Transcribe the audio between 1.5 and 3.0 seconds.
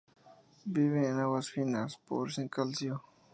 finas, pobres en calcio.